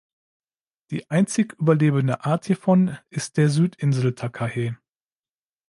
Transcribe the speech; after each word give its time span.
Die 0.89 1.07
einzig 1.11 1.53
überlebende 1.59 2.25
Art 2.25 2.45
hiervon 2.45 2.97
ist 3.11 3.37
der 3.37 3.49
Südinseltakahe. 3.51 4.75